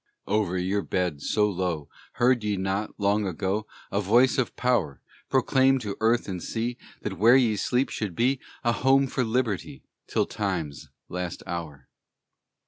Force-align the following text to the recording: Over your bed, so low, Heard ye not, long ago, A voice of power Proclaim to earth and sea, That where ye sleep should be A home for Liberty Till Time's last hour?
Over 0.25 0.57
your 0.57 0.81
bed, 0.81 1.21
so 1.21 1.47
low, 1.47 1.87
Heard 2.13 2.43
ye 2.43 2.57
not, 2.57 2.89
long 2.99 3.27
ago, 3.27 3.67
A 3.91 4.01
voice 4.01 4.39
of 4.39 4.55
power 4.55 4.99
Proclaim 5.29 5.77
to 5.77 5.95
earth 5.99 6.27
and 6.27 6.41
sea, 6.41 6.79
That 7.03 7.19
where 7.19 7.35
ye 7.35 7.55
sleep 7.55 7.89
should 7.89 8.15
be 8.15 8.39
A 8.63 8.71
home 8.71 9.05
for 9.05 9.23
Liberty 9.23 9.83
Till 10.07 10.25
Time's 10.25 10.89
last 11.07 11.43
hour? 11.45 11.87